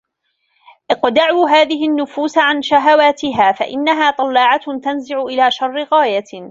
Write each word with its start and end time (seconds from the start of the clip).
اقْدَعُوا 0.89 1.49
هَذِهِ 1.49 1.83
النُّفُوسَ 1.89 2.37
عَنْ 2.37 2.61
شَهَوَاتِهَا 2.61 3.51
فَإِنَّهَا 3.51 4.11
طَلَّاعَةٌ 4.11 4.79
تَنْزِعُ 4.83 5.21
إلَى 5.23 5.51
شَرِّ 5.51 5.83
غَايَةٍ 5.83 6.23